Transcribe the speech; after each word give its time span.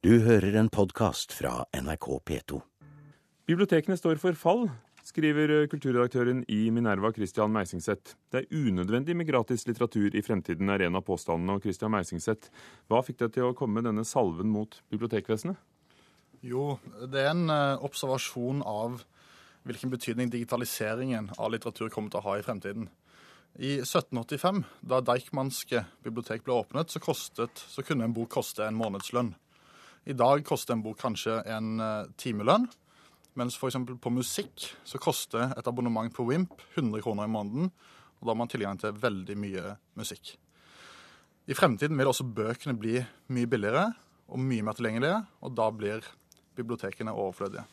Du 0.00 0.14
hører 0.24 0.54
en 0.56 0.70
podkast 0.72 1.34
fra 1.36 1.66
NRK 1.76 2.06
P2. 2.24 2.56
Bibliotekene 3.44 3.98
står 4.00 4.16
for 4.22 4.32
fall, 4.32 4.62
skriver 5.04 5.66
kulturredaktøren 5.68 6.38
i 6.48 6.70
Minerva 6.72 7.10
Christian 7.12 7.52
Meisingseth. 7.52 8.14
Det 8.32 8.40
er 8.40 8.62
unødvendig 8.62 9.12
med 9.20 9.28
gratis 9.28 9.66
litteratur 9.68 10.16
i 10.16 10.22
fremtiden, 10.24 10.72
er 10.72 10.86
en 10.86 10.96
av 10.96 11.04
påstandene. 11.04 11.58
Og 11.58 11.66
Christian 11.66 11.92
Meisingseth, 11.92 12.48
hva 12.88 13.02
fikk 13.04 13.18
deg 13.20 13.34
til 13.34 13.50
å 13.50 13.58
komme 13.58 13.76
med 13.76 13.90
denne 13.90 14.06
salven 14.08 14.48
mot 14.48 14.78
bibliotekvesenet? 14.88 15.60
Jo, 16.48 16.78
det 17.04 17.20
er 17.20 17.34
en 17.34 17.52
eh, 17.52 17.84
observasjon 17.84 18.64
av 18.64 19.02
hvilken 19.68 19.92
betydning 19.92 20.32
digitaliseringen 20.32 21.28
av 21.36 21.52
litteratur 21.52 21.92
kommer 21.92 22.08
til 22.08 22.22
å 22.22 22.28
ha 22.30 22.38
i 22.40 22.46
fremtiden. 22.48 22.88
I 23.60 23.76
1785, 23.84 24.64
da 24.80 25.04
Deichmanske 25.04 25.84
bibliotek 26.08 26.48
ble 26.48 26.56
åpnet, 26.62 26.88
så, 26.88 27.04
kostet, 27.04 27.66
så 27.68 27.84
kunne 27.84 28.08
en 28.08 28.16
bok 28.16 28.32
koste 28.40 28.64
en 28.64 28.80
månedslønn. 28.80 29.34
I 30.08 30.16
dag 30.16 30.44
koster 30.48 30.74
en 30.74 30.84
bok 30.84 31.00
kanskje 31.00 31.40
en 31.52 31.80
uh, 31.80 32.08
timelønn. 32.20 32.68
Mens 33.38 33.56
f.eks. 33.56 33.76
på 34.00 34.12
musikk 34.12 34.70
så 34.88 34.98
koster 35.00 35.52
et 35.54 35.68
abonnement 35.68 36.12
på 36.12 36.24
Wimp 36.26 36.56
100 36.74 37.04
kroner 37.04 37.28
i 37.28 37.32
måneden. 37.32 37.68
Og 38.20 38.26
da 38.26 38.32
har 38.32 38.40
man 38.40 38.50
tilgang 38.50 38.80
til 38.80 38.96
veldig 38.96 39.36
mye 39.40 39.74
musikk. 39.98 40.34
I 41.50 41.56
fremtiden 41.56 41.98
vil 41.98 42.10
også 42.10 42.26
bøkene 42.26 42.76
bli 42.78 42.98
mye 43.34 43.50
billigere 43.50 43.90
og 44.30 44.40
mye 44.40 44.64
mer 44.64 44.76
tilgjengelige, 44.78 45.20
og 45.42 45.54
da 45.58 45.68
blir 45.74 46.04
bibliotekene 46.58 47.14
overflødige. 47.14 47.64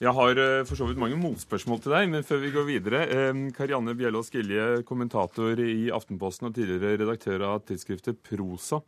Jeg 0.00 0.10
har 0.10 0.40
uh, 0.42 0.64
for 0.66 0.76
så 0.76 0.88
vidt 0.88 0.98
mange 0.98 1.18
motspørsmål 1.20 1.84
til 1.84 1.94
deg, 1.94 2.08
men 2.10 2.26
før 2.26 2.40
vi 2.42 2.54
går 2.54 2.66
videre 2.66 3.04
um, 3.30 3.44
Karianne 3.54 3.94
Bjellås 3.96 4.32
Gilje, 4.34 4.82
kommentator 4.88 5.60
i 5.62 5.86
Aftenposten 5.94 6.50
og 6.50 6.56
tidligere 6.56 6.98
redaktør 6.98 7.46
av 7.52 7.62
tidsskriftet 7.68 8.18
Prosa. 8.26 8.82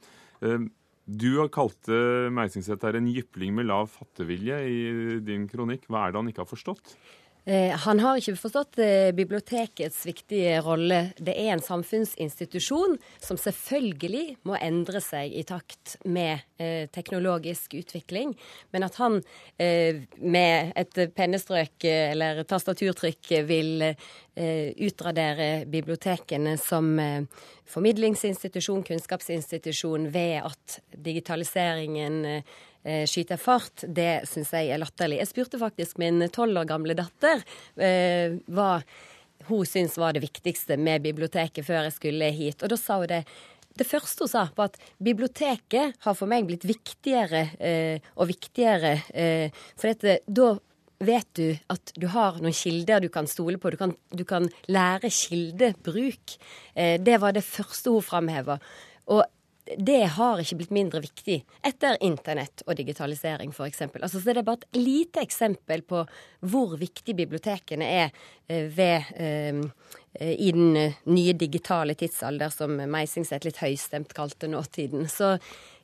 Du 1.07 1.37
har 1.39 1.53
kalt 1.55 1.87
Meisingseth 2.35 2.83
her 2.83 2.99
en 2.99 3.07
jypling 3.07 3.55
med 3.55 3.69
lav 3.69 3.87
fattevilje 3.93 4.57
i 4.67 4.81
din 5.23 5.47
kronikk. 5.47 5.87
Hva 5.87 6.07
er 6.07 6.15
det 6.15 6.19
han 6.19 6.31
ikke 6.33 6.43
har 6.43 6.51
forstått? 6.51 6.97
Eh, 7.49 7.71
han 7.71 8.01
har 8.03 8.19
ikke 8.19 8.35
forstått 8.41 8.81
eh, 8.83 9.13
bibliotekets 9.15 10.01
viktige 10.09 10.57
rolle. 10.67 11.13
Det 11.15 11.31
er 11.31 11.53
en 11.53 11.63
samfunnsinstitusjon 11.63 12.97
som 13.23 13.39
selvfølgelig 13.39 14.41
må 14.51 14.57
endre 14.59 14.99
seg 15.05 15.31
i 15.31 15.45
takt 15.47 15.95
med 16.11 16.43
eh, 16.59 16.91
teknologisk 16.91 17.77
utvikling. 17.79 18.35
Men 18.75 18.89
at 18.89 18.99
han 18.99 19.21
med 19.57 20.73
et 20.77 20.99
pennestrøk 21.17 21.87
eller 21.87 22.43
tastaturtrykk 22.49 23.31
vil 23.49 23.85
utradere 24.37 25.65
bibliotekene 25.71 26.57
som 26.61 26.91
formidlingsinstitusjon, 27.73 28.85
kunnskapsinstitusjon, 28.85 30.11
ved 30.13 30.45
at 30.45 30.79
digitaliseringen 31.09 32.43
skyter 33.09 33.41
fart, 33.41 33.83
det 33.83 34.27
syns 34.31 34.53
jeg 34.55 34.71
er 34.71 34.81
latterlig. 34.83 35.21
Jeg 35.23 35.31
spurte 35.33 35.61
faktisk 35.61 35.99
min 36.03 36.23
tolv 36.35 36.63
år 36.63 36.69
gamle 36.71 36.97
datter 36.99 37.43
eh, 37.77 38.39
hva 38.47 38.71
hun 39.49 39.67
syntes 39.67 39.99
var 39.99 40.17
det 40.17 40.25
viktigste 40.25 40.79
med 40.81 41.05
biblioteket 41.05 41.67
før 41.67 41.87
jeg 41.87 41.97
skulle 41.97 42.33
hit. 42.35 42.63
Og 42.63 42.73
da 42.73 42.79
sa 42.81 43.01
hun 43.03 43.11
det. 43.11 43.23
Det 43.77 43.85
første 43.85 44.25
hun 44.25 44.33
sa, 44.33 44.47
var 44.57 44.71
at 44.71 44.79
biblioteket 45.05 45.99
har 46.01 46.17
for 46.17 46.31
meg 46.31 46.47
blitt 46.49 46.65
viktigere 46.65 47.43
eh, 47.61 48.07
og 48.17 48.31
viktigere. 48.31 48.95
Eh, 49.13 49.53
for 49.77 49.93
dette, 49.93 50.21
da 50.27 50.55
vet 51.05 51.29
du 51.37 51.51
at 51.73 51.93
du 52.01 52.07
har 52.09 52.39
noen 52.41 52.57
kilder 52.57 53.05
du 53.05 53.11
kan 53.13 53.29
stole 53.29 53.61
på. 53.61 53.75
Du 53.75 53.77
kan, 53.81 53.93
du 54.17 54.25
kan 54.25 54.49
lære 54.73 55.13
kildebruk. 55.13 56.39
Eh, 56.75 56.97
det 57.03 57.21
var 57.21 57.37
det 57.37 57.45
første 57.45 57.93
hun 57.93 58.05
framheva. 58.05 58.57
Og 59.13 59.23
det 59.79 60.05
har 60.15 60.41
ikke 60.41 60.61
blitt 60.61 60.75
mindre 60.75 61.01
viktig 61.03 61.37
etter 61.67 61.97
internett 62.05 62.63
og 62.67 62.77
digitalisering, 62.79 63.51
f.eks. 63.51 63.83
Altså, 63.89 64.21
så 64.21 64.25
det 64.29 64.41
er 64.41 64.47
bare 64.47 64.63
et 64.63 64.79
lite 64.79 65.23
eksempel 65.25 65.83
på 65.87 66.05
hvor 66.47 66.77
viktig 66.79 67.17
bibliotekene 67.19 67.89
er 68.05 68.11
eh, 68.47 68.69
ved, 68.71 69.11
eh, 69.19 69.63
i 70.33 70.53
den 70.55 70.77
nye 71.11 71.35
digitale 71.37 71.97
tidsalder, 71.99 72.53
som 72.55 72.79
Meisingset 72.79 73.49
litt 73.49 73.59
høystemt 73.61 74.15
kalte 74.17 74.49
nåtiden. 74.49 75.11
Så 75.11 75.35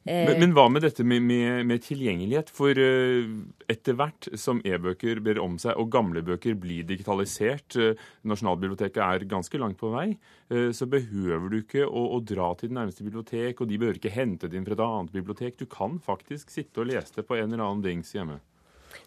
men, 0.05 0.39
men, 0.41 0.53
hva 0.57 0.65
med 0.73 0.83
dette 0.83 1.05
med, 1.07 1.23
med, 1.23 1.67
med 1.69 1.83
tilgjengelighet? 1.85 2.51
For 2.55 2.75
uh, 2.75 3.29
etter 3.71 3.97
hvert 3.99 4.27
som 4.41 4.59
e-bøker 4.67 5.21
ber 5.23 5.39
om 5.43 5.55
seg 5.63 5.79
og 5.79 5.93
gamle 5.95 6.25
bøker 6.27 6.57
blir 6.59 6.87
digitalisert, 6.89 7.79
uh, 7.79 8.07
Nasjonalbiblioteket 8.27 9.03
er 9.05 9.27
ganske 9.31 9.61
langt 9.63 9.79
på 9.81 9.93
vei, 9.95 10.09
uh, 10.51 10.71
så 10.75 10.89
behøver 10.91 11.49
du 11.53 11.59
ikke 11.61 11.87
å, 11.87 12.07
å, 12.17 12.23
dra 12.27 12.51
til 12.59 12.73
det 12.73 12.79
nærmeste 12.81 13.07
bibliotek, 13.07 13.63
og 13.63 13.71
de 13.71 13.79
behøver 13.79 14.01
ikke 14.03 14.17
hente 14.17 14.51
det 14.51 14.59
inn 14.59 14.67
fra 14.67 14.79
et 14.79 14.87
annet 14.89 15.15
bibliotek. 15.15 15.61
Du 15.61 15.69
kan 15.71 16.01
faktisk 16.03 16.51
sitte 16.51 16.83
og 16.83 16.91
lese 16.91 17.21
det 17.21 17.29
på 17.29 17.39
en 17.39 17.49
eller 17.53 17.63
annen 17.63 17.87
dings 17.87 18.11
hjemme. 18.17 18.41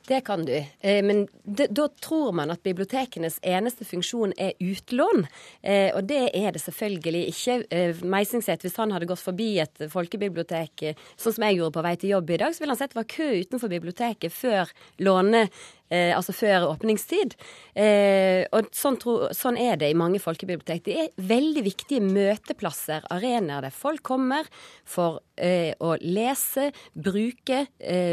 Det 0.07 0.21
kan 0.21 0.45
du. 0.45 0.53
Eh, 0.79 1.03
men 1.03 1.27
da 1.43 1.87
tror 2.01 2.31
man 2.37 2.51
at 2.53 2.61
bibliotekenes 2.63 3.39
eneste 3.41 3.85
funksjon 3.89 4.35
er 4.37 4.53
utlån. 4.61 5.25
Eh, 5.61 5.89
og 5.95 6.05
det 6.09 6.27
er 6.29 6.51
det 6.53 6.61
selvfølgelig 6.61 7.23
ikke. 7.31 7.55
Eh, 7.73 8.03
Meisingset, 8.05 8.61
hvis 8.61 8.77
han 8.77 8.93
hadde 8.93 9.09
gått 9.09 9.23
forbi 9.23 9.55
et 9.63 9.87
folkebibliotek, 9.89 10.91
sånn 11.17 11.37
som 11.37 11.47
jeg 11.47 11.57
gjorde 11.57 11.77
på 11.79 11.85
vei 11.87 11.95
til 11.97 12.13
jobb 12.13 12.35
i 12.35 12.41
dag, 12.43 12.53
så 12.53 12.63
ville 12.63 12.75
han 12.75 12.81
sett 12.83 12.93
det 12.93 13.01
var 13.01 13.09
kø 13.15 13.31
utenfor 13.41 13.73
biblioteket 13.73 14.35
før 14.35 14.75
låne 15.01 15.47
Eh, 15.93 16.15
altså 16.17 16.33
før 16.33 16.67
åpningstid. 16.71 17.35
Eh, 17.77 18.47
og 18.55 18.71
sånn, 18.73 18.97
tro, 19.01 19.17
sånn, 19.37 19.59
er 19.61 19.77
det 19.77 19.91
i 19.91 19.97
mange 19.97 20.21
folkebibliotek. 20.23 20.81
Det 20.87 20.95
er 21.03 21.27
veldig 21.29 21.65
viktige 21.67 22.01
møteplasser, 22.01 23.05
arenaer 23.13 23.67
der 23.67 23.75
folk 23.75 24.01
kommer 24.05 24.49
for 24.81 25.21
eh, 25.37 25.77
å 25.77 25.93
lese, 26.01 26.71
bruke 26.95 27.67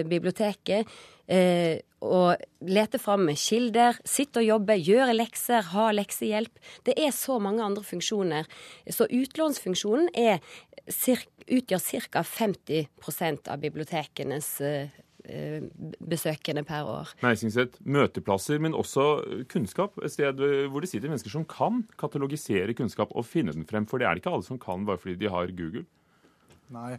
biblioteket. 0.09 0.91
Eh, 1.33 1.81
og 2.03 2.41
lete 2.67 2.99
fram 2.99 3.29
kilder, 3.39 4.01
sitte 4.05 4.43
og 4.43 4.49
jobbe, 4.49 4.75
gjøre 4.83 5.15
lekser, 5.15 5.69
ha 5.71 5.91
leksehjelp. 5.95 6.59
Det 6.85 6.97
er 6.99 7.13
så 7.15 7.39
mange 7.41 7.63
andre 7.63 7.85
funksjoner. 7.87 8.49
Så 8.91 9.07
utlånsfunksjonen 9.07 10.11
er, 10.19 10.43
utgjør 11.47 12.11
ca. 12.11 12.25
50 12.27 13.47
av 13.47 13.63
bibliotekenes 13.63 14.51
eh, 14.67 14.99
besøkende 15.23 16.65
per 16.67 16.89
år. 16.89 17.13
Meisingset, 17.23 17.77
møteplasser, 17.87 18.59
men 18.63 18.75
også 18.75 19.05
kunnskap. 19.53 19.99
Et 20.03 20.13
sted 20.13 20.41
hvor 20.73 20.83
det 20.83 20.91
sitter 20.91 21.13
mennesker 21.13 21.31
som 21.31 21.47
kan 21.49 21.85
katalogisere 22.01 22.75
kunnskap 22.75 23.15
og 23.15 23.27
finne 23.29 23.55
den 23.55 23.67
frem. 23.69 23.87
For 23.87 24.03
det 24.03 24.09
er 24.09 24.17
det 24.17 24.25
ikke 24.25 24.35
alle 24.35 24.49
som 24.49 24.61
kan 24.63 24.87
bare 24.89 24.99
fordi 24.99 25.21
de 25.23 25.31
har 25.31 25.55
Google. 25.55 25.85
Nei. 26.75 26.97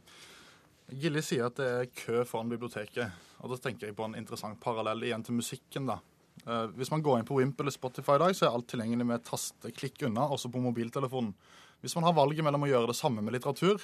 Gilly 0.93 1.23
sier 1.25 1.47
at 1.47 1.57
det 1.59 1.67
er 1.67 1.91
kø 1.95 2.23
foran 2.27 2.51
biblioteket. 2.51 3.11
Og 3.43 3.51
Da 3.51 3.59
tenker 3.59 3.89
jeg 3.89 3.97
på 3.97 4.07
en 4.07 4.15
interessant 4.19 4.59
parallell 4.61 5.03
igjen 5.03 5.23
til 5.23 5.35
musikken. 5.35 5.87
da. 5.87 5.99
Uh, 6.47 6.67
hvis 6.75 6.91
man 6.91 7.01
går 7.01 7.19
inn 7.19 7.27
på 7.27 7.37
Wimp 7.37 7.59
eller 7.59 7.71
Spotify 7.71 8.17
i 8.17 8.23
dag, 8.23 8.35
så 8.35 8.47
er 8.47 8.55
alt 8.55 8.67
tilgjengelig 8.67 9.05
med 9.05 9.23
tasteklikk 9.23 10.01
unna, 10.07 10.27
også 10.27 10.51
på 10.51 10.61
mobiltelefonen. 10.63 11.33
Hvis 11.81 11.95
man 11.95 12.07
har 12.07 12.15
valget 12.15 12.43
mellom 12.43 12.63
å 12.63 12.71
gjøre 12.71 12.89
det 12.91 12.97
samme 12.97 13.21
med 13.21 13.35
litteratur, 13.35 13.81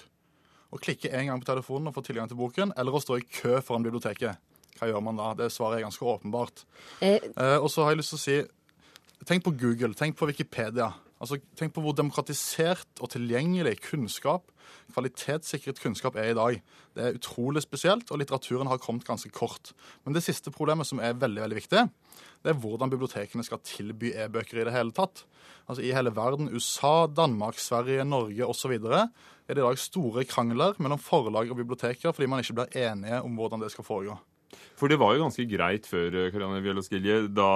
og 0.69 0.83
klikke 0.83 1.11
en 1.15 1.31
gang 1.31 1.41
på 1.41 1.49
telefonen 1.49 1.89
og 1.89 1.97
få 1.97 2.03
tilgang 2.05 2.29
til 2.29 2.39
boken, 2.39 2.73
eller 2.77 2.95
å 2.95 3.01
stå 3.01 3.17
i 3.17 3.25
kø 3.25 3.57
foran 3.65 3.85
biblioteket, 3.85 4.39
hva 4.79 4.89
gjør 4.89 5.03
man 5.03 5.19
da? 5.19 5.33
Det 5.35 5.49
svaret 5.51 5.79
er 5.79 5.87
ganske 5.87 6.05
åpenbart. 6.05 6.63
Eh. 7.01 7.19
Eh, 7.33 7.57
og 7.57 7.67
så 7.73 7.83
har 7.83 7.95
jeg 7.95 8.03
lyst 8.03 8.15
til 8.15 8.19
å 8.21 8.25
si 8.27 8.39
Tenk 9.27 9.43
på 9.43 9.51
Google, 9.59 9.91
tenk 9.99 10.15
på 10.15 10.29
Wikipedia. 10.29 10.93
Altså, 11.19 11.39
Tenk 11.59 11.73
på 11.75 11.83
hvor 11.83 11.95
demokratisert 11.97 13.01
og 13.03 13.11
tilgjengelig 13.11 13.75
kunnskap, 13.83 14.47
kvalitetssikret 14.93 15.81
kunnskap, 15.83 16.15
er 16.15 16.31
i 16.31 16.37
dag. 16.37 16.59
Det 16.95 17.03
er 17.03 17.17
utrolig 17.17 17.63
spesielt, 17.65 18.11
og 18.11 18.21
litteraturen 18.21 18.69
har 18.71 18.79
kommet 18.81 19.07
ganske 19.07 19.31
kort. 19.35 19.73
Men 20.05 20.15
det 20.15 20.23
siste 20.23 20.53
problemet, 20.53 20.87
som 20.87 21.01
er 21.03 21.17
veldig 21.19 21.43
veldig 21.43 21.59
viktig, 21.59 21.83
det 22.39 22.53
er 22.53 22.61
hvordan 22.61 22.91
bibliotekene 22.91 23.43
skal 23.43 23.59
tilby 23.67 24.13
e-bøker 24.15 24.61
i 24.61 24.67
det 24.69 24.75
hele 24.75 24.95
tatt. 24.95 25.25
Altså 25.67 25.83
I 25.83 25.91
hele 25.93 26.15
verden, 26.15 26.49
USA, 26.55 27.03
Danmark, 27.11 27.59
Sverige, 27.59 28.07
Norge 28.07 28.47
osv. 28.47 28.79
er 28.79 29.09
det 29.51 29.59
i 29.59 29.65
dag 29.65 29.81
store 29.81 30.23
krangler 30.29 30.79
mellom 30.79 31.01
forlag 31.01 31.51
og 31.51 31.59
biblioteker 31.59 32.13
fordi 32.13 32.29
man 32.31 32.39
ikke 32.39 32.61
blir 32.61 32.79
enige 32.87 33.21
om 33.25 33.35
hvordan 33.35 33.61
det 33.61 33.73
skal 33.75 33.87
foregå. 33.87 34.15
For 34.79 34.91
det 34.91 34.99
var 35.01 35.15
jo 35.15 35.23
ganske 35.25 35.45
greit 35.49 35.87
før 35.89 36.15
eh, 36.15 36.29
Karianne 36.33 36.61
Bjelloskilje, 36.63 37.17
da, 37.35 37.49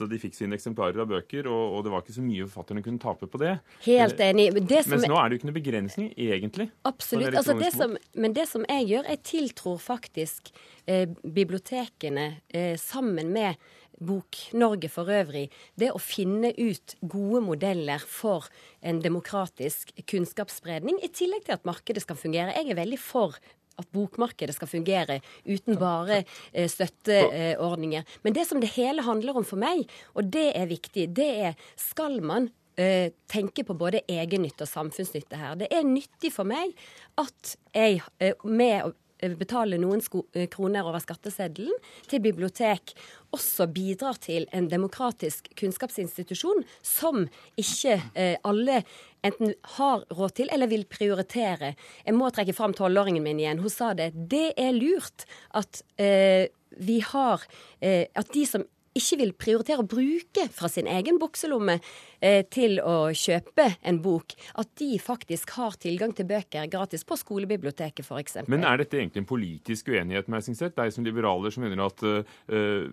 da 0.00 0.08
de 0.10 0.18
fikk 0.20 0.36
sine 0.36 0.58
eksemplarer 0.58 1.04
av 1.04 1.10
bøker, 1.10 1.48
og, 1.50 1.76
og, 1.76 1.84
det 1.86 1.94
var 1.94 2.04
ikke 2.04 2.16
så 2.16 2.24
mye 2.24 2.48
forfatterne 2.48 2.84
kunne 2.84 3.02
tape 3.02 3.30
på 3.30 3.40
det. 3.42 3.54
Helt 3.86 4.22
enig. 4.26 4.48
Det 4.58 4.82
som, 4.84 4.96
Mens 4.96 5.08
nå 5.10 5.20
er 5.20 5.28
det 5.28 5.36
jo 5.36 5.42
ikke 5.42 5.50
noe 5.50 5.58
begrensning, 5.60 6.12
egentlig. 6.16 6.68
Absolutt. 6.88 7.36
Altså 7.36 7.56
det 7.60 7.72
som, 7.76 7.96
men 8.18 8.36
det 8.36 8.48
som 8.50 8.66
jeg 8.68 8.90
gjør, 8.92 9.10
jeg 9.14 9.24
tiltror 9.32 9.80
faktisk 9.82 10.52
eh, 10.86 11.06
bibliotekene 11.22 12.28
eh, 12.50 12.74
sammen 12.80 13.32
med 13.34 13.58
Bok-Norge 13.96 14.88
for 14.92 15.08
øvrig, 15.08 15.46
det 15.78 15.88
å 15.94 16.00
finne 16.02 16.52
ut 16.52 16.96
gode 17.00 17.40
modeller 17.46 18.02
for 18.02 18.48
en 18.84 19.00
demokratisk 19.04 19.94
kunnskapsspredning, 20.10 21.00
i 21.00 21.08
tillegg 21.08 21.46
til 21.46 21.56
at 21.56 21.66
markedet 21.68 22.04
skal 22.04 22.18
fungere. 22.20 22.54
Jeg 22.56 22.72
er 22.72 22.80
veldig 22.80 23.00
for 23.00 23.38
at 23.80 23.88
bokmarkedet 23.94 24.56
skal 24.56 24.70
fungere 24.70 25.20
uten 25.46 25.78
bare 25.80 26.22
eh, 26.52 26.68
støtteordninger. 26.70 28.06
Men 28.24 28.36
det 28.36 28.46
som 28.48 28.60
det 28.62 28.74
hele 28.76 29.04
handler 29.06 29.40
om 29.40 29.46
for 29.46 29.60
meg, 29.60 29.84
og 30.14 30.30
det 30.32 30.50
er 30.56 30.70
viktig, 30.70 31.10
det 31.16 31.30
er 31.50 31.58
skal 31.80 32.20
man 32.24 32.50
eh, 32.80 33.12
tenke 33.30 33.64
på 33.66 33.76
både 33.78 34.04
egennytte 34.08 34.66
og 34.66 34.72
samfunnsnytte 34.72 35.40
her. 35.40 35.58
Det 35.60 35.70
er 35.72 35.86
nyttig 35.86 36.32
for 36.34 36.48
meg 36.48 36.74
at 37.20 37.56
jeg 37.74 38.02
eh, 38.20 38.36
med 38.44 38.94
eh, 39.18 39.34
betale 39.38 39.78
noen 39.80 40.02
eh, 40.32 40.46
kroner 40.52 40.86
over 40.88 41.02
skatteseddelen 41.02 41.74
til 42.10 42.22
bibliotek, 42.24 42.94
også 43.36 43.66
bidrar 43.72 44.18
til 44.22 44.46
en 44.56 44.68
demokratisk 44.70 45.50
kunnskapsinstitusjon 45.58 46.64
som 46.84 47.26
ikke 47.60 47.98
eh, 48.14 48.36
alle 48.46 48.82
enten 49.26 49.54
har 49.76 50.04
råd 50.14 50.36
til 50.38 50.52
eller 50.52 50.70
vil 50.70 50.86
prioritere. 50.90 51.74
Jeg 52.06 52.16
må 52.16 52.30
trekke 52.30 52.54
fram 52.56 52.76
tolvåringen 52.76 53.24
min 53.24 53.40
igjen. 53.42 53.62
Hun 53.64 53.72
sa 53.72 53.92
det. 53.96 54.12
Det 54.14 54.52
er 54.60 54.76
lurt 54.76 55.26
at 55.58 55.82
eh, 55.98 56.46
vi 56.76 57.00
har 57.00 57.44
eh, 57.80 58.04
At 58.14 58.32
de 58.34 58.42
som 58.44 58.64
ikke 58.98 59.18
vil 59.20 59.32
prioritere 59.36 59.82
å 59.84 59.88
bruke 59.88 60.46
fra 60.52 60.70
sin 60.72 60.88
egen 60.90 61.20
bukselomme 61.22 61.78
eh, 61.78 62.42
til 62.52 62.80
å 62.82 63.12
kjøpe 63.16 63.68
en 63.86 64.00
bok, 64.04 64.36
at 64.60 64.72
de 64.80 64.90
faktisk 65.02 65.54
har 65.56 65.78
tilgang 65.82 66.14
til 66.16 66.28
bøker 66.28 66.68
gratis 66.72 67.06
på 67.06 67.18
skolebiblioteket 67.20 68.06
f.eks. 68.06 68.42
Men 68.52 68.66
er 68.66 68.82
dette 68.82 69.00
egentlig 69.00 69.24
en 69.24 69.30
politisk 69.30 69.90
uenighet, 69.92 70.30
Meisingseth? 70.32 70.76
Deg 70.76 70.94
som 70.94 71.06
liberaler 71.06 71.54
som 71.54 71.64
mener 71.66 71.86
at 71.86 72.04
eh, 72.06 72.86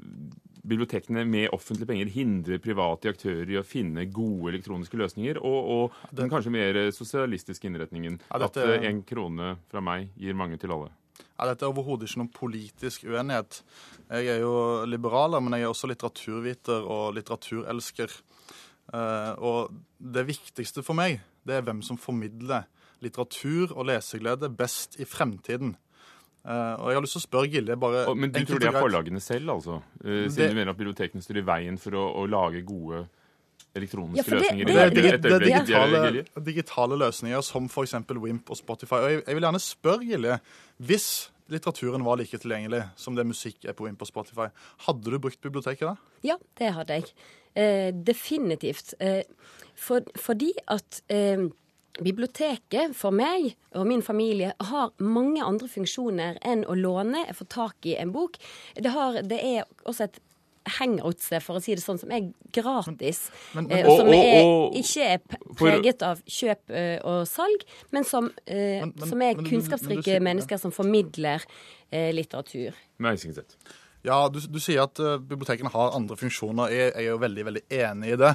bibliotekene 0.64 1.26
med 1.28 1.52
offentlige 1.56 1.90
penger 1.90 2.12
hindrer 2.14 2.62
private 2.64 3.12
aktører 3.12 3.50
i 3.52 3.60
å 3.60 3.66
finne 3.68 4.08
gode 4.12 4.54
elektroniske 4.54 5.00
løsninger, 5.00 5.42
og, 5.44 5.72
og 5.76 6.16
den 6.16 6.32
kanskje 6.32 6.54
mer 6.56 6.82
sosialistiske 6.96 7.68
innretningen. 7.70 8.20
Ja, 8.30 8.44
dette... 8.46 8.64
At 8.64 8.88
én 8.88 9.04
uh, 9.04 9.08
krone 9.08 9.56
fra 9.72 9.84
meg 9.84 10.14
gir 10.20 10.38
mange 10.38 10.60
til 10.62 10.72
alle. 10.76 10.94
Ja, 11.22 11.48
dette 11.50 11.66
er 11.66 11.72
overhodet 11.72 12.08
ikke 12.08 12.22
noen 12.22 12.34
politisk 12.34 13.06
uenighet. 13.10 13.62
Jeg 14.14 14.30
er 14.36 14.44
jo 14.44 14.54
liberaler, 14.90 15.42
men 15.44 15.58
jeg 15.58 15.66
er 15.66 15.74
også 15.74 15.90
litteraturviter 15.92 16.86
og 16.86 17.14
litteraturelsker. 17.18 18.14
Uh, 18.94 19.34
og 19.40 19.74
det 19.98 20.26
viktigste 20.28 20.84
for 20.86 20.98
meg, 20.98 21.22
det 21.48 21.58
er 21.58 21.66
hvem 21.66 21.82
som 21.86 22.00
formidler 22.00 22.68
litteratur 23.04 23.74
og 23.74 23.88
leseglede 23.90 24.52
best 24.54 25.00
i 25.02 25.08
fremtiden. 25.08 25.76
Uh, 26.44 26.76
og 26.76 26.90
jeg 26.92 26.98
har 26.98 27.06
lyst 27.06 27.16
til 27.16 27.24
å 27.24 27.28
spørre 27.28 27.52
Gilje 27.52 27.76
bare... 27.80 28.06
Men 28.20 28.32
du 28.34 28.42
tror 28.44 28.60
det 28.60 28.68
er 28.68 28.76
forlagene 28.76 29.22
selv, 29.24 29.54
altså? 29.56 29.80
Uh, 30.04 30.26
siden 30.28 30.38
det... 30.38 30.50
du 30.52 30.58
mener 30.60 30.74
at 30.74 30.80
bibliotekene 30.80 31.24
står 31.24 31.40
i 31.40 31.46
veien 31.48 31.80
for 31.80 31.96
å, 32.00 32.08
å 32.20 32.26
lage 32.28 32.64
gode 32.68 33.06
elektroniske 33.74 34.24
ja, 34.24 34.26
det, 34.30 34.40
løsninger? 34.40 34.66
Det, 34.66 34.74
det, 34.74 35.04
det, 35.04 35.30
det 35.30 35.40
digitale, 35.46 36.26
digitale, 36.46 36.98
løsninger 37.02 37.46
som 37.46 37.70
f.eks. 37.70 37.96
Wimp 38.10 38.52
og 38.54 38.60
Spotify. 38.60 39.00
Og 39.00 39.12
jeg, 39.12 39.24
jeg 39.28 39.38
vil 39.38 39.48
gjerne 39.48 39.64
spørre 39.64 40.10
Gilje, 40.10 40.40
hvis 40.78 41.08
litteraturen 41.52 42.06
var 42.06 42.20
like 42.22 42.38
tilgjengelig 42.40 42.84
som 43.00 43.18
det 43.18 43.26
musikk 43.28 43.66
er 43.68 43.78
på 43.78 43.88
Wimp 43.88 44.04
og 44.06 44.10
Spotify, 44.10 44.50
hadde 44.88 45.10
du 45.10 45.20
brukt 45.22 45.42
biblioteket 45.44 45.90
da? 45.90 45.96
Ja, 46.26 46.38
det 46.60 46.72
hadde 46.78 47.00
jeg. 47.02 47.12
Eh, 47.54 47.90
definitivt. 47.94 48.94
Eh, 49.00 49.22
for, 49.76 50.06
fordi 50.16 50.54
at 50.72 51.04
eh, 51.14 51.50
Biblioteket 52.02 52.96
for 52.98 53.14
meg 53.14 53.52
og 53.78 53.86
min 53.86 54.02
familie 54.02 54.56
har 54.66 54.94
mange 54.98 55.44
andre 55.46 55.68
funksjoner 55.70 56.40
enn 56.42 56.64
å 56.66 56.74
låne, 56.74 57.22
få 57.38 57.46
tak 57.46 57.86
i 57.86 57.94
en 58.02 58.10
bok. 58.16 58.40
Det, 58.74 58.90
har, 58.96 59.20
det 59.22 59.38
er 59.38 59.68
også 59.86 60.08
et 60.08 60.18
hangouts, 60.78 61.30
for 61.44 61.60
å 61.60 61.62
si 61.64 61.76
det 61.76 61.84
sånn, 61.84 62.00
som 62.02 62.12
er 62.14 62.30
gratis. 62.56 63.26
Men, 63.54 63.68
men, 63.68 63.78
eh, 63.78 63.90
og, 63.90 64.02
som 64.02 64.12
er, 64.16 64.50
ikke 64.80 65.08
er 65.16 65.54
preget 65.60 66.06
av 66.08 66.24
kjøp 66.24 66.74
eh, 66.74 66.98
og 67.10 67.24
salg, 67.30 67.66
men 67.96 68.08
som, 68.08 68.30
eh, 68.46 68.84
men, 68.86 69.08
som 69.10 69.24
er 69.26 69.40
kunnskapsrike 69.40 70.20
mennesker 70.24 70.62
som 70.62 70.74
formidler 70.76 71.46
eh, 71.92 72.12
litteratur. 72.16 72.78
Ja, 74.04 74.26
du, 74.28 74.42
du, 74.52 74.60
sier 74.60 74.84
at 74.84 75.00
uh, 75.00 75.16
bibliotekene 75.16 75.72
har 75.72 75.96
andre 75.96 76.18
funksjoner. 76.20 76.74
Jeg, 76.76 76.92
jeg 76.92 77.06
er 77.06 77.14
jo 77.14 77.20
veldig, 77.22 77.46
veldig 77.48 77.64
enig 77.72 78.16
i 78.16 78.20
det. 78.20 78.34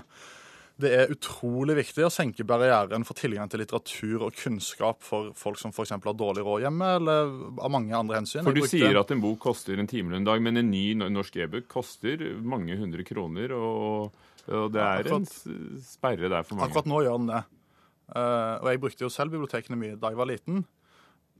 Det 0.79 0.91
er 0.95 1.11
utrolig 1.11 1.75
viktig 1.81 2.05
å 2.07 2.11
senke 2.13 2.45
barrieren 2.47 3.03
for 3.07 3.19
tilgang 3.19 3.51
til 3.51 3.65
litteratur 3.65 4.29
og 4.29 4.37
kunnskap 4.39 5.03
for 5.03 5.33
folk 5.39 5.59
som 5.59 5.73
f.eks. 5.75 5.97
har 5.97 6.15
dårlig 6.15 6.45
råd 6.47 6.63
hjemme, 6.69 6.91
eller 7.01 7.33
av 7.59 7.73
mange 7.75 7.97
andre 7.99 8.21
hensyn. 8.21 8.45
For 8.47 8.55
du 8.55 8.63
brukte... 8.63 8.77
sier 8.77 9.01
at 9.01 9.11
en 9.11 9.23
bok 9.25 9.41
koster 9.43 9.81
en 9.83 9.91
timer 9.91 10.21
en 10.21 10.29
dag, 10.29 10.43
men 10.45 10.61
en 10.61 10.71
ny 10.71 10.85
norsk 11.03 11.41
e-bok 11.43 11.67
koster 11.73 12.23
mange 12.39 12.79
hundre 12.79 13.03
kroner, 13.09 13.57
og, 13.59 14.15
og 14.47 14.71
det 14.75 14.85
er 14.85 15.03
akkurat, 15.03 15.35
en 15.51 15.83
sperre 15.83 16.31
der 16.31 16.47
for 16.47 16.61
mange. 16.61 16.71
Akkurat 16.71 16.93
nå 16.95 17.03
gjør 17.09 17.19
den 17.25 17.33
det. 17.33 17.43
Uh, 18.09 18.55
og 18.63 18.71
jeg 18.71 18.83
brukte 18.87 19.05
jo 19.05 19.13
selv 19.13 19.35
bibliotekene 19.35 19.81
mye 19.83 19.99
da 19.99 20.13
jeg 20.15 20.21
var 20.23 20.31
liten. 20.31 20.63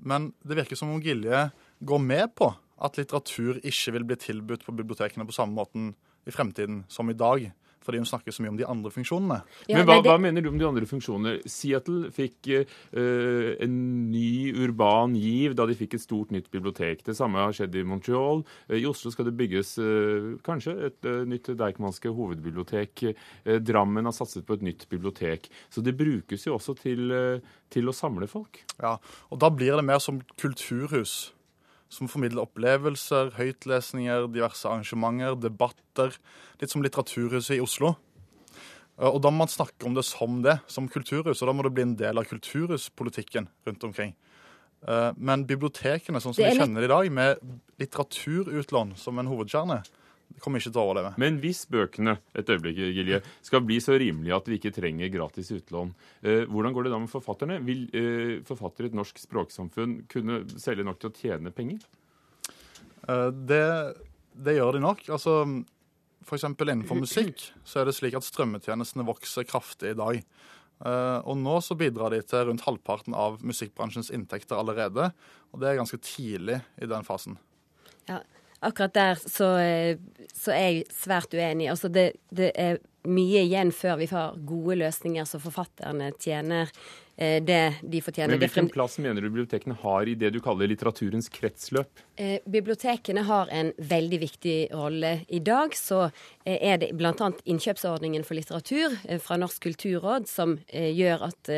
Men 0.03 0.33
det 0.43 0.59
virker 0.59 0.79
som 0.79 0.91
om 0.95 1.01
Gilje 1.03 1.47
går 1.87 2.03
med 2.03 2.35
på 2.39 2.51
at 2.83 2.99
litteratur 2.99 3.63
ikke 3.63 3.95
vil 3.95 4.11
bli 4.11 4.19
tilbudt 4.19 4.67
på 4.67 4.75
bibliotekene 4.83 5.27
på 5.27 5.35
samme 5.35 5.55
måten 5.55 5.93
i 6.27 6.35
fremtiden 6.35 6.83
som 6.91 7.11
i 7.11 7.17
dag 7.17 7.49
fordi 7.89 8.03
hun 8.03 8.09
snakker 8.09 8.35
så 8.35 8.45
mye 8.45 8.53
om 8.53 8.59
de 8.61 8.67
andre 8.69 8.93
funksjonene. 8.93 9.39
Ja, 9.67 9.79
Men 9.79 9.87
hva, 9.89 9.97
det... 9.97 10.11
hva, 10.11 10.19
mener 10.21 10.45
du 10.45 10.51
om 10.51 10.59
de 10.61 10.67
andre 10.69 10.89
funksjonene? 10.89 11.39
Seattle 11.49 12.11
fikk 12.13 12.51
uh, 12.53 13.55
en 13.65 13.79
ny 14.13 14.53
urban 14.53 15.17
giv 15.17 15.57
da 15.57 15.65
de 15.69 15.77
fikk 15.79 15.97
et 15.97 16.05
stort 16.05 16.35
nytt 16.35 16.51
bibliotek. 16.53 17.01
Det 17.07 17.17
samme 17.17 17.41
har 17.41 17.57
skjedd 17.57 17.79
i 17.81 17.87
Montreal. 17.89 18.45
Uh, 18.69 18.77
I 18.77 18.85
Oslo 18.91 19.13
skal 19.15 19.31
det 19.31 19.37
bygges 19.41 19.75
uh, 19.81 20.35
kanskje 20.45 20.77
et 20.91 21.11
nytt 21.29 21.49
Deichmanske 21.59 22.13
hovedbibliotek. 22.13 23.07
Drammen 23.65 24.07
har 24.09 24.15
satset 24.15 24.45
på 24.47 24.59
et 24.59 24.67
nytt 24.67 24.85
bibliotek. 24.91 25.49
Så 25.73 25.81
det 25.85 25.97
brukes 25.97 26.45
jo 26.45 26.59
også 26.59 26.77
til, 26.79 27.09
til 27.73 27.89
å 27.89 27.97
samle 27.97 28.29
folk. 28.31 28.61
Ja, 28.77 28.99
og 29.33 29.41
da 29.43 29.51
blir 29.55 29.79
det 29.79 29.87
mer 29.89 30.03
som 30.03 30.21
kulturhus 30.37 31.31
som 31.93 32.11
formidler 32.11 32.45
opplevelser, 32.45 33.33
høytlesninger, 33.39 34.29
diverse 34.33 34.69
arrangementer, 34.69 35.39
debatter. 35.41 36.15
Litt 36.61 36.75
som 36.75 36.85
Litteraturhuset 36.85 37.57
i 37.57 37.63
Oslo. 37.65 37.95
Og 38.99 39.21
da 39.23 39.31
må 39.31 39.45
man 39.45 39.51
snakke 39.51 39.87
om 39.87 39.95
det 39.95 40.03
som 40.09 40.41
det, 40.43 40.57
som 40.67 40.89
kulturhus, 40.91 41.41
og 41.41 41.49
da 41.49 41.55
må 41.55 41.63
det 41.63 41.75
bli 41.77 41.85
en 41.87 41.99
del 42.01 42.19
av 42.19 42.27
kulturhuspolitikken 42.27 43.47
rundt 43.69 43.85
omkring. 43.87 44.17
Eh, 44.87 45.11
men 45.15 45.47
bibliotekene, 45.47 46.21
sånn 46.23 46.35
som 46.35 46.45
vi 46.45 46.59
kjenner 46.59 46.83
det 46.83 46.89
i 46.89 46.93
dag, 46.93 47.11
med 47.15 47.45
litteraturutlån 47.79 48.97
som 48.99 49.19
en 49.23 49.31
hovedkjerne, 49.31 49.81
det 50.29 50.43
kommer 50.45 50.61
ikke 50.61 50.71
til 50.71 50.81
å 50.81 50.87
overleve. 50.87 51.13
Men 51.19 51.39
hvis 51.43 51.65
bøkene 51.71 52.19
et 52.37 52.51
øyeblikk, 52.53 52.79
Gilje, 52.95 53.21
skal 53.43 53.65
bli 53.67 53.79
så 53.83 53.97
rimelige 53.99 54.37
at 54.37 54.51
vi 54.51 54.59
ikke 54.61 54.75
trenger 54.77 55.11
gratis 55.11 55.51
utlån, 55.57 55.95
eh, 56.23 56.45
hvordan 56.47 56.77
går 56.77 56.87
det 56.87 56.93
da 56.93 57.01
med 57.03 57.11
forfatterne? 57.11 57.57
Vil 57.67 57.87
eh, 57.97 58.35
forfattere 58.47 58.87
i 58.87 58.93
et 58.93 58.99
norsk 58.99 59.19
språksamfunn 59.25 60.03
kunne 60.13 60.45
selge 60.61 60.87
nok 60.87 61.01
til 61.03 61.11
å 61.11 61.17
tjene 61.17 61.55
penger? 61.55 61.83
Eh, 63.09 63.31
det, 63.51 63.65
det, 64.37 64.59
gjør 64.61 64.79
de 64.79 64.85
nok. 64.85 65.03
Altså, 65.17 65.41
F.eks. 66.29 66.47
innenfor 66.53 67.03
musikk 67.07 67.49
så 67.67 67.83
er 67.83 67.91
det 67.91 67.97
slik 67.99 68.21
at 68.21 68.29
strømmetjenestene 68.29 69.09
vokser 69.09 69.49
kraftig 69.49 69.97
i 69.97 69.99
dag. 69.99 70.23
Uh, 70.79 71.19
og 71.27 71.35
nå 71.41 71.57
så 71.59 71.75
bidrar 71.75 72.15
de 72.15 72.21
til 72.23 72.45
rundt 72.47 72.63
halvparten 72.63 73.17
av 73.19 73.41
musikkbransjens 73.43 74.13
inntekter 74.15 74.61
allerede. 74.61 75.09
Og 75.51 75.59
det 75.59 75.73
er 75.73 75.81
ganske 75.81 75.99
tidlig 75.99 76.61
i 76.79 76.87
den 76.87 77.07
fasen. 77.07 77.35
Ja, 78.07 78.21
akkurat 78.61 78.95
der 78.95 79.15
så, 79.15 79.57
eh, 79.59 79.99
så, 80.35 80.53
er 80.53 80.69
jeg 80.69 80.87
svært 80.93 81.35
uenig. 81.35 81.71
Altså 81.71 81.89
det, 81.89 82.13
det, 82.31 82.53
er 82.55 82.79
mye 83.09 83.45
igjen 83.47 83.71
før 83.73 84.01
vi 84.03 84.09
får 84.11 84.41
gode 84.45 84.81
løsninger 84.83 85.25
så 85.25 85.39
forfatterne 85.41 86.11
tjener 86.21 86.69
eh, 87.17 87.39
det 87.45 87.79
de 87.81 88.01
fortjener. 88.05 88.35
Men 88.35 88.43
Hvilken 88.43 88.71
plass 88.75 88.99
mener 89.01 89.23
du 89.23 89.31
bibliotekene 89.31 89.79
har 89.81 90.11
i 90.11 90.17
det 90.19 90.33
du 90.35 90.41
kaller 90.45 90.69
litteraturens 90.69 91.31
kretsløp? 91.33 92.03
Eh, 92.19 92.43
bibliotekene 92.45 93.23
har 93.29 93.53
en 93.55 93.71
veldig 93.79 94.21
viktig 94.25 94.57
rolle. 94.75 95.15
I 95.29 95.41
dag 95.47 95.77
så 95.79 96.09
er 96.45 96.83
det 96.83 96.91
bl.a. 96.99 97.31
innkjøpsordningen 97.47 98.27
for 98.27 98.39
litteratur 98.39 98.99
fra 99.23 99.39
Norsk 99.39 99.63
kulturråd 99.69 100.27
som 100.29 100.59
gjør 100.73 101.29
at 101.31 101.51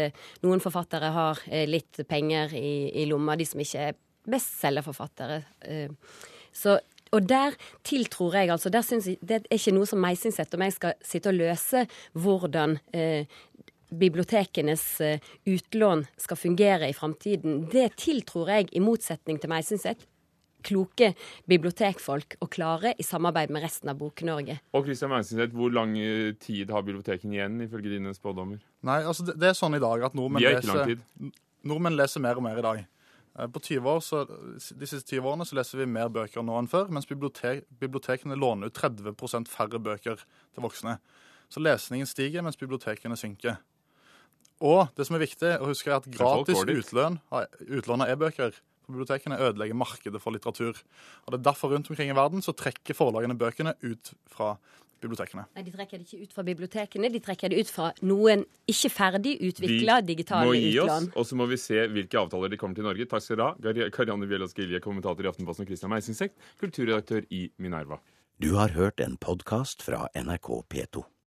noen 0.44 0.62
forfattere 0.62 1.10
har 1.14 1.40
litt 1.70 2.02
penger 2.08 2.52
i, 2.58 2.90
i 3.00 3.06
lomma, 3.08 3.38
de 3.38 3.46
som 3.48 3.62
ikke 3.62 3.88
er 3.88 3.98
bestselgerforfattere. 4.30 5.40
Så 6.52 6.78
og 7.10 7.26
der 7.28 7.56
tiltror 7.86 8.36
jeg 8.38 8.50
altså 8.50 8.70
der 8.70 8.82
synes 8.86 9.06
jeg, 9.06 9.18
Det 9.20 9.42
er 9.42 9.56
ikke 9.56 9.74
noe 9.74 9.86
som 9.86 10.00
Meisingset 10.02 10.54
om 10.54 10.62
jeg 10.62 10.76
skal 10.76 10.94
sitte 11.02 11.32
og 11.32 11.38
løse 11.38 11.86
hvordan 12.12 12.78
eh, 12.94 13.26
bibliotekenes 13.90 14.84
eh, 15.00 15.32
utlån 15.50 16.06
skal 16.18 16.38
fungere 16.38 16.88
i 16.88 16.94
framtiden. 16.94 17.66
Det 17.72 17.90
tiltror 17.98 18.50
jeg, 18.52 18.68
i 18.72 18.82
motsetning 18.82 19.40
til 19.40 19.50
Meisingset, 19.50 20.06
kloke 20.62 21.14
bibliotekfolk 21.48 22.36
å 22.44 22.48
klare 22.52 22.92
i 23.00 23.06
samarbeid 23.06 23.52
med 23.54 23.64
resten 23.64 23.90
av 23.90 23.98
Bok-Norge. 24.00 24.58
Og 24.76 24.86
Kristian 24.86 25.12
Meisingset, 25.12 25.54
Hvor 25.56 25.72
lang 25.74 25.96
eh, 25.98 26.32
tid 26.38 26.70
har 26.70 26.86
bibliotekene 26.86 27.38
igjen, 27.38 27.60
ifølge 27.66 27.96
dine 27.96 28.14
spådommer? 28.14 28.60
Nei, 28.86 29.02
altså 29.02 29.26
det, 29.26 29.38
det, 29.40 29.50
er 29.50 29.58
sånn 29.58 29.78
i 29.78 29.82
dag 29.82 30.06
at 30.10 30.14
nordmenn 30.14 30.46
leser, 30.46 30.96
nordmenn 31.66 31.98
leser 31.98 32.22
mer 32.22 32.38
og 32.38 32.46
mer 32.46 32.60
i 32.60 32.66
dag. 32.66 32.86
Eh, 33.40 33.48
på 33.48 33.60
20 33.60 33.90
år, 33.90 34.00
så, 34.00 34.24
De 34.78 34.86
siste 34.86 35.16
20 35.16 35.28
årene 35.32 35.46
så 35.48 35.56
leser 35.56 35.80
vi 35.80 35.88
mer 35.88 36.10
bøker 36.12 36.44
nå 36.44 36.58
enn 36.60 36.68
før, 36.70 36.90
mens 36.92 37.08
bibliotek, 37.08 37.64
bibliotekene 37.80 38.38
låner 38.38 38.70
ut 38.70 38.76
30% 38.76 39.48
færre 39.50 39.80
bøker 39.80 40.20
til 40.20 40.64
voksne. 40.64 40.98
Så 41.50 41.62
lesningen 41.62 42.06
stiger, 42.06 42.44
mens 42.46 42.60
bibliotekene 42.60 43.18
synker. 43.18 43.58
Og 44.60 44.90
det 44.96 45.06
som 45.08 45.16
er 45.16 45.24
viktig 45.24 45.54
å 45.56 45.70
huske 45.70 45.88
er 45.88 46.02
at 46.02 46.10
gratis 46.12 46.60
utlån, 46.60 47.16
utlån 47.80 48.04
av 48.04 48.12
e-bøker 48.12 48.52
på 48.84 48.92
bibliotekene 48.92 49.38
ødelegger 49.40 49.78
markedet 49.78 50.20
for 50.20 50.36
litteratur. 50.36 50.76
Og 51.24 51.32
Det 51.32 51.40
er 51.40 51.48
derfor 51.48 51.72
rundt 51.72 51.88
omkring 51.90 52.12
i 52.12 52.18
verden 52.18 52.44
så 52.44 52.52
trekker 52.52 52.94
forlagene 52.94 53.38
bøkene 53.38 53.74
ut 53.80 54.12
fra 54.28 54.58
bibliotekene. 55.02 55.46
Nei, 55.56 55.64
De 55.66 55.74
trekker 55.74 56.00
det 56.00 56.06
ikke 56.06 56.28
ut 56.28 56.36
fra 56.36 56.44
bibliotekene, 56.46 57.10
de 57.12 57.20
trekker 57.24 57.52
det 57.52 57.60
ut 57.64 57.72
fra 57.72 57.90
noen 58.06 58.44
ikke 58.70 58.92
ferdig 58.92 59.36
utvikla 59.50 60.00
digitale 60.06 60.48
må 60.48 60.56
gi 60.56 60.72
utlån. 60.78 61.10
oss, 61.10 61.16
og 61.16 61.28
så 61.30 61.40
må 61.40 61.48
vi 61.50 61.60
se 61.60 61.86
hvilke 61.90 62.20
avtaler 62.20 62.52
de 62.52 62.60
kommer 62.60 62.78
til 62.78 62.88
Norge. 62.88 63.08
Takk 63.10 63.26
skal 63.26 63.40
dere 63.40 63.88
ha. 63.88 63.90
Karianne 63.94 64.28
Bjelås 64.30 64.56
Gilje, 64.56 64.80
kommentator 64.84 65.26
i 65.26 65.30
Aftenposten, 65.32 65.66
og 65.66 65.72
Christian 65.72 65.92
Meisingsekt, 65.92 66.36
kulturredaktør 66.62 67.26
i 67.30 67.48
Minerva. 67.58 68.00
Du 68.40 68.54
har 68.56 68.72
hørt 68.72 69.00
en 69.04 69.18
podkast 69.20 69.82
fra 69.84 70.06
NRK 70.16 70.52
P2. 70.72 71.04